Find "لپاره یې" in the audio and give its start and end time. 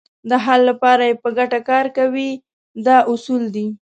0.69-1.15